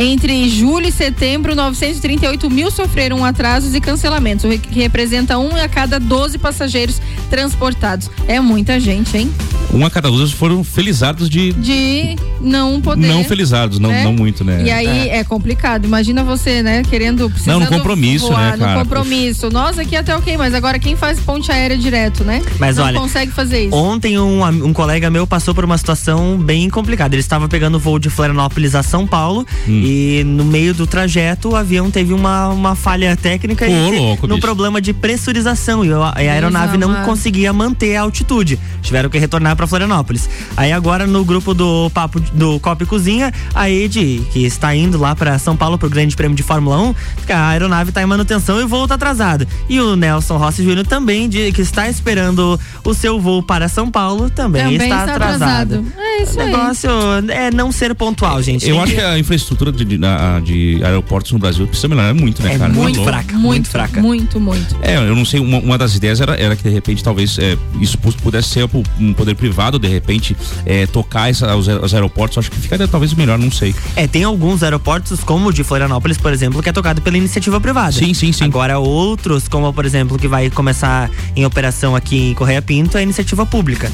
[0.00, 5.68] Entre julho e setembro, 938 mil sofreram atrasos e cancelamentos, o que representa um a
[5.68, 8.10] cada 12 passageiros transportados.
[8.26, 9.30] É muita gente, hein?
[9.72, 11.52] Um a cada duas foram felizados de.
[11.52, 13.06] De não poder.
[13.06, 14.04] Não felizados, não, né?
[14.04, 14.62] não muito, né?
[14.64, 15.22] E aí é.
[15.24, 15.84] complicado.
[15.84, 18.78] Imagina você, né, querendo Não, no compromisso, voar, né, cara?
[18.78, 19.50] No compromisso.
[19.50, 22.40] Nós aqui até ok, mas agora quem faz ponte aérea direto, né?
[22.58, 23.76] Mas não olha, consegue fazer isso.
[23.76, 27.14] Ontem um, um colega meu passou por uma situação bem complicada.
[27.14, 29.82] Ele estava pegando o voo de Florianópolis a São Paulo Hum.
[29.88, 34.26] E no meio do trajeto o avião teve uma, uma falha técnica Ô, e louco,
[34.26, 34.46] no bicho.
[34.46, 37.04] problema de pressurização e a, e a aeronave não amado.
[37.06, 38.58] conseguia manter a altitude.
[38.82, 40.28] Tiveram que retornar para Florianópolis.
[40.56, 44.98] Aí agora no grupo do papo do Copa e Cozinha, a Ed, que está indo
[44.98, 46.94] lá para São Paulo pro Grande Prêmio de Fórmula 1,
[47.26, 49.46] que a aeronave está em manutenção e o voo tá atrasado.
[49.68, 53.90] E o Nelson Rossi Júnior também de, que está esperando o seu voo para São
[53.90, 55.74] Paulo também, Também está, está atrasado.
[55.74, 55.92] atrasado.
[55.98, 56.46] É isso o aí.
[56.50, 56.90] negócio
[57.30, 58.68] é não ser pontual, gente.
[58.68, 59.98] Eu acho que a infraestrutura de, de-
[60.44, 62.72] de aeroportos no Brasil precisa melhorar muito, né, é cara?
[62.72, 63.10] muito louco.
[63.12, 64.00] fraca, muito, fraca.
[64.00, 64.76] Muito, muito.
[64.82, 67.56] É, eu não sei, uma, uma das ideias era, era que de repente talvez é,
[67.80, 68.68] isso pu- pudesse ser
[68.98, 73.12] um poder privado, de repente é, tocar essa, os, os aeroportos, acho que ficaria talvez
[73.14, 73.74] melhor, não sei.
[73.96, 77.60] É, tem alguns aeroportos, como o de Florianópolis, por exemplo, que é tocado pela iniciativa
[77.60, 77.92] privada.
[77.92, 78.44] Sim, sim, sim.
[78.44, 83.02] Agora, outros, como por exemplo, que vai começar em operação aqui em Correia Pinto, é
[83.02, 83.90] iniciativa pública.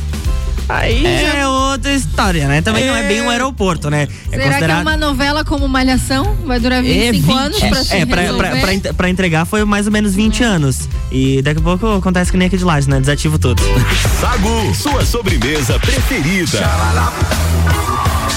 [0.68, 2.62] Aí já é outra história, né?
[2.62, 4.08] Também não é bem um aeroporto, né?
[4.32, 6.36] É Será que é uma novela como Malhação?
[6.44, 9.92] Vai durar 25 anos pra se é, pra, pra, pra, pra entregar foi mais ou
[9.92, 10.88] menos 20 anos.
[11.10, 13.00] E daqui a pouco acontece que nem aqui de laje, né?
[13.00, 13.62] Desativo tudo.
[14.20, 16.58] Sagu, sua sobremesa preferida.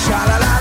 [0.07, 0.56] Atrás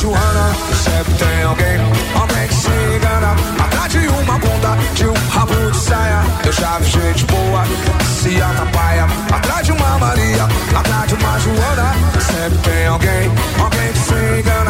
[0.00, 1.78] Joana, sempre tem alguém,
[2.20, 3.34] alguém que se engana.
[3.58, 7.64] Atrás de uma bunda, de um rabo de saia, eu já vi gente boa,
[8.04, 9.06] se atrapalha.
[9.32, 10.44] Atrás de uma Maria,
[10.74, 14.65] atrás de uma Joana, sempre tem alguém, alguém que se engana.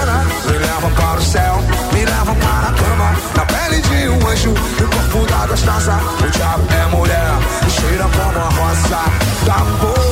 [0.00, 1.54] Cana Me leva para o céu,
[1.92, 3.16] me leva para a cama.
[3.36, 6.00] Na pele de um anjo, no corpo da gostosa.
[6.24, 7.30] O diabo é mulher,
[7.68, 9.04] cheira como a rosa
[9.46, 10.09] Tá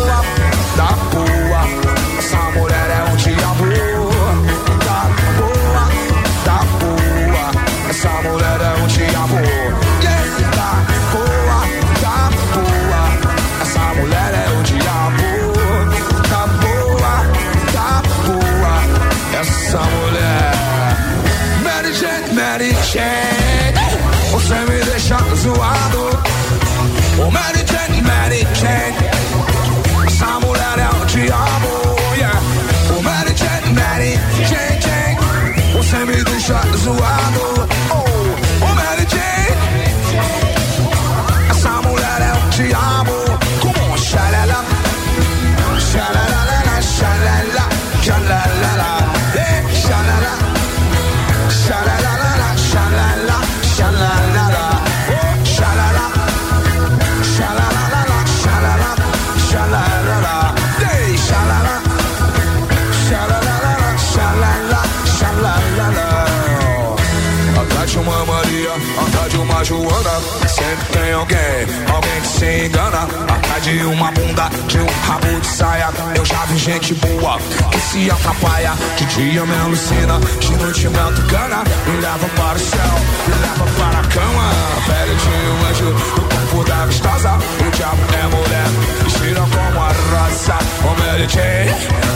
[72.39, 75.89] se engana Atrás de uma bunda, de um rabo de saia.
[76.15, 77.39] Eu já vi gente boa
[77.71, 82.61] que se atrapalha De dia me alucina, de noite me atucana Me leva para o
[82.61, 82.95] céu,
[83.27, 84.51] me leva para a cama.
[84.87, 88.69] Pele de um anjo, no corpo da gostosa O diabo é mulher,
[89.05, 91.75] vestida como a rosa Oh Mary Jane,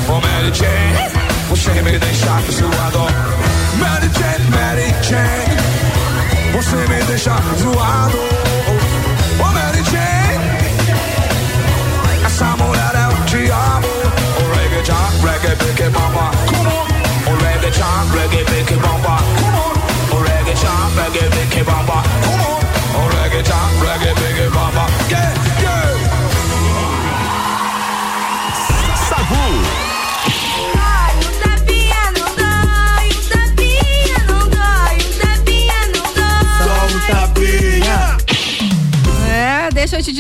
[0.09, 1.13] oh Mary Jane
[1.51, 3.07] Você me deixa zoado
[3.79, 8.43] Mary Jane, Mary Jane Você me deixa zoado
[15.53, 16.42] que pique, mama.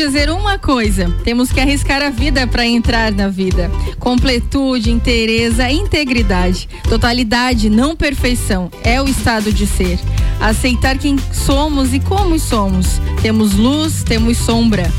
[0.07, 1.09] Dizer uma coisa.
[1.22, 3.70] Temos que arriscar a vida para entrar na vida.
[4.00, 8.68] Completude, inteireza, integridade, totalidade, não perfeição.
[8.82, 10.00] É o estado de ser.
[10.40, 13.00] Aceitar quem somos e como somos.
[13.22, 14.92] Temos luz, temos sombra.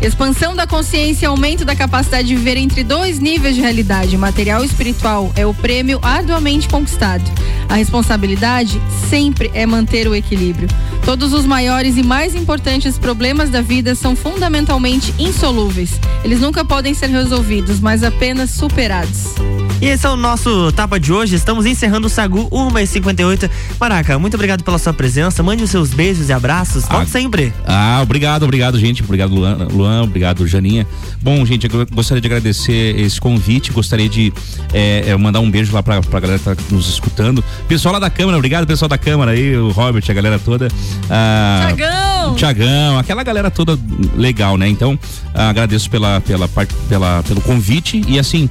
[0.00, 4.62] Expansão da consciência e aumento da capacidade de viver entre dois níveis de realidade, material
[4.62, 7.24] e espiritual, é o prêmio arduamente conquistado.
[7.68, 10.68] A responsabilidade sempre é manter o equilíbrio.
[11.04, 16.00] Todos os maiores e mais importantes problemas da vida são fundamentalmente insolúveis.
[16.24, 19.34] Eles nunca podem ser resolvidos, mas apenas superados.
[19.82, 21.36] E esse é o nosso Tapa de hoje.
[21.36, 23.50] Estamos encerrando o Sagu 1h58.
[23.78, 25.42] Maraca, muito obrigado pela sua presença.
[25.42, 26.86] Mande os seus beijos e abraços.
[26.86, 27.52] Volte sempre.
[27.66, 29.02] Ah, obrigado, obrigado, gente.
[29.02, 30.86] Obrigado, Luan, Luan obrigado, Janinha.
[31.20, 33.72] Bom, gente, eu gostaria de agradecer esse convite.
[33.72, 34.32] Gostaria de
[34.72, 37.44] é, é, mandar um beijo lá pra, pra galera que tá nos escutando.
[37.68, 40.68] Pessoal lá da Câmara, obrigado, pessoal da Câmara aí, o Robert, a galera toda.
[41.10, 42.34] Ah, Tiagão!
[42.34, 42.98] Tiagão.
[42.98, 43.78] Aquela galera toda
[44.16, 44.68] legal, né?
[44.68, 44.98] Então,
[45.34, 46.48] agradeço pela, pela,
[46.88, 48.48] pela, pelo convite e assim,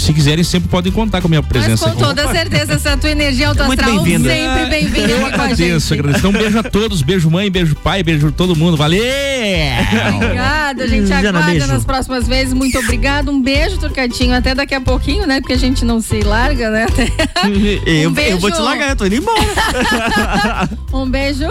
[0.00, 1.90] se quiserem sempre podem contar com a minha Mas presença.
[1.90, 4.30] com toda certeza, essa tua energia alto Muito astral bem-vinda.
[4.30, 6.18] sempre bem-vinda Eu agradeço, agradeço.
[6.18, 8.76] Então, um beijo a todos, beijo mãe, beijo pai, beijo todo mundo.
[8.76, 9.02] Valeu!
[10.16, 11.66] Obrigada, a gente Jana, aguarda beijo.
[11.66, 12.52] nas próximas vezes.
[12.54, 13.30] Muito obrigado.
[13.30, 14.34] Um beijo, Turcatinho.
[14.34, 15.40] Até daqui a pouquinho, né?
[15.40, 16.86] Porque a gente não se larga, né?
[17.86, 18.30] eu, Um beijo.
[18.32, 19.38] eu vou te largar, eu tô indo embora.
[20.92, 21.44] Um beijo.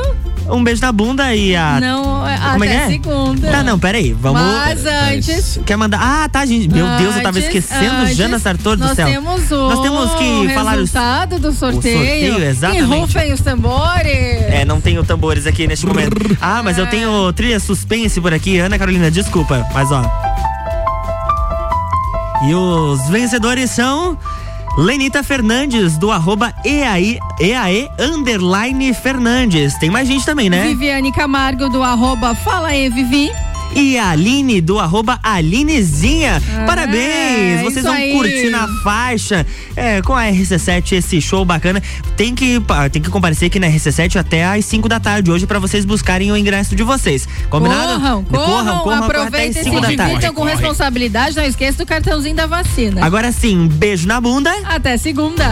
[0.50, 1.80] Um beijo na bunda e a.
[1.80, 2.88] Não, é- Como é que até é?
[2.88, 3.52] segunda.
[3.52, 4.14] Tá, não, peraí.
[4.14, 4.42] Vamos.
[4.42, 5.60] Mas antes.
[5.66, 6.00] Quer mandar.
[6.02, 6.70] Ah, tá, gente.
[6.70, 9.08] Meu Deus, eu tava Antes, esquecendo antes, Jana Sartor do nós céu.
[9.08, 10.80] Temos o Nós temos que falar os.
[10.80, 11.98] resultado do sorteio.
[11.98, 12.80] sorteio, exatamente.
[12.84, 14.08] E rufem os tambores.
[14.08, 16.16] É, não tenho tambores aqui neste momento.
[16.42, 18.58] Ah, mas eu tenho trilha suspense por aqui.
[18.60, 20.04] Ana Carolina, desculpa, mas ó.
[22.48, 24.18] E os vencedores são.
[24.78, 29.76] Lenita Fernandes, do arroba EAE, EAE underline Fernandes.
[29.80, 30.68] Tem mais gente também, né?
[30.68, 33.32] Viviane Camargo do arroba Fala aí, Vivi.
[33.76, 36.42] E a Aline do arroba Alinezinha.
[36.58, 37.62] Ah, Parabéns!
[37.62, 38.12] Vocês vão aí.
[38.12, 39.46] curtir na faixa
[39.76, 41.82] é, com a RC7 esse show bacana.
[42.16, 42.60] Tem que,
[42.92, 46.32] tem que comparecer aqui na RC7 até às 5 da tarde hoje pra vocês buscarem
[46.32, 47.28] o ingresso de vocês.
[47.50, 48.02] Combinado?
[48.02, 50.04] Corram, corram, aproveitem até e às se 5 da tarde.
[50.04, 51.36] divirtam com responsabilidade.
[51.36, 53.06] Não esqueça do cartãozinho da vacina.
[53.06, 54.52] Agora sim, um beijo na bunda.
[54.66, 55.46] Até segunda.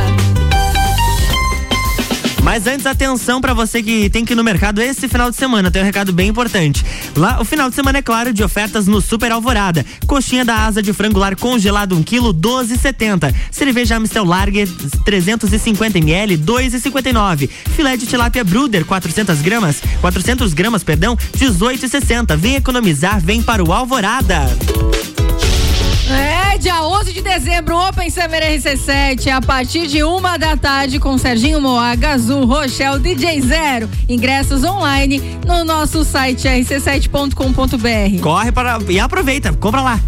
[2.46, 5.72] Mas antes, atenção pra você que tem que ir no mercado esse final de semana.
[5.72, 6.86] Tem um recado bem importante.
[7.18, 9.84] Lá, o final de semana é claro de ofertas no Super Alvorada.
[10.06, 13.34] Coxinha da asa de frango lar congelado 1 kg 12,70.
[13.50, 14.70] Cerveja Amstel Lager
[15.04, 17.50] 350 ml 2,59.
[17.76, 22.38] Filé de tilápia Bruder 400 gramas 400 gramas, perdão, 18,60.
[22.38, 24.46] Vem economizar, vem para o Alvorada.
[26.10, 31.18] É, dia 11 de dezembro, Open Summer RC7, a partir de uma da tarde, com
[31.18, 33.90] Serginho Moá, Gazul, Rochelle, DJ Zero.
[34.08, 38.22] Ingressos online no nosso site rc7.com.br.
[38.22, 40.00] Corre para e aproveita, compra lá.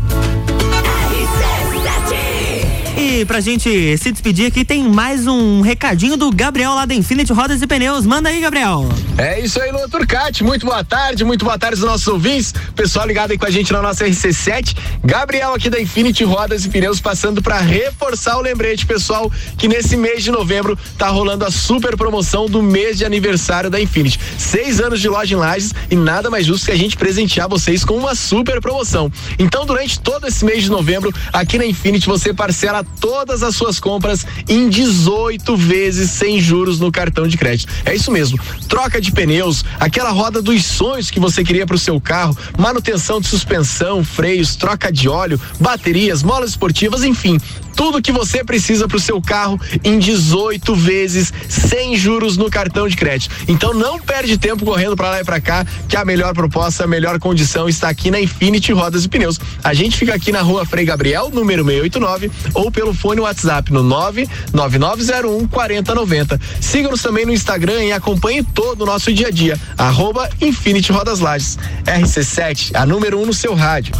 [3.25, 7.61] Pra gente se despedir aqui, tem mais um recadinho do Gabriel lá da Infinity Rodas
[7.63, 8.05] e Pneus.
[8.05, 8.87] Manda aí, Gabriel.
[9.17, 10.43] É isso aí, Lua Turcati.
[10.43, 12.53] Muito boa tarde, muito boa tarde aos nossos ouvintes.
[12.75, 14.75] Pessoal ligado aí com a gente na nossa RC7.
[15.03, 19.97] Gabriel aqui da Infinity Rodas e Pneus passando para reforçar o lembrete, pessoal, que nesse
[19.97, 24.19] mês de novembro tá rolando a super promoção do mês de aniversário da Infinity.
[24.37, 27.83] Seis anos de loja em Lages e nada mais justo que a gente presentear vocês
[27.83, 29.11] com uma super promoção.
[29.39, 33.79] Então, durante todo esse mês de novembro, aqui na Infinity você parcela todas as suas
[33.79, 37.71] compras em 18 vezes sem juros no cartão de crédito.
[37.85, 38.37] É isso mesmo.
[38.67, 43.21] Troca de pneus, aquela roda dos sonhos que você queria para o seu carro, manutenção
[43.21, 47.39] de suspensão, freios, troca de óleo, baterias, molas esportivas, enfim,
[47.77, 52.87] tudo que você precisa para o seu carro em 18 vezes sem juros no cartão
[52.87, 53.33] de crédito.
[53.47, 56.87] Então não perde tempo correndo para lá e para cá, que a melhor proposta, a
[56.87, 59.39] melhor condição está aqui na Infinity Rodas e Pneus.
[59.63, 63.83] A gente fica aqui na Rua Frei Gabriel, número 689, ou pelo fone WhatsApp no
[63.83, 66.41] 99901 4090.
[66.59, 69.57] Siga-nos também no Instagram e acompanhe todo o nosso dia a dia.
[69.77, 71.59] Arroba Infinity Rodas Lages.
[71.85, 73.93] RC7, a número 1 um no seu rádio.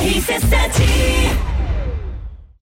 [0.00, 1.49] RC7